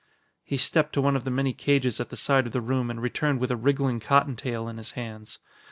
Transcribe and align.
He 0.43 0.57
stepped 0.57 0.93
to 0.93 1.01
one 1.01 1.15
of 1.15 1.25
the 1.25 1.29
many 1.29 1.53
cages 1.53 1.99
at 1.99 2.09
the 2.09 2.17
side 2.17 2.47
of 2.47 2.53
the 2.53 2.59
room 2.59 2.89
and 2.89 2.99
returned 2.99 3.39
with 3.39 3.51
a 3.51 3.55
wriggling 3.55 3.99
cottontail 3.99 4.67
in 4.67 4.77
his 4.77 4.93
hands. 4.93 5.37